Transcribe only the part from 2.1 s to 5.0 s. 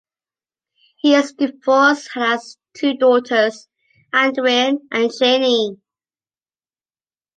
and has two daughters, Andreane